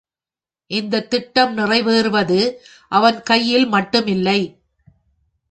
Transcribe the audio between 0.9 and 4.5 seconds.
திட்டம் நிறைவேறுவது அவன் கையில் மட்டுமில்லை.